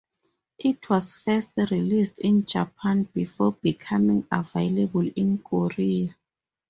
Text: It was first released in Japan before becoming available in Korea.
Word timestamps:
It 0.57 0.89
was 0.89 1.13
first 1.13 1.51
released 1.69 2.17
in 2.17 2.43
Japan 2.43 3.03
before 3.13 3.51
becoming 3.51 4.25
available 4.31 5.07
in 5.15 5.37
Korea. 5.37 6.15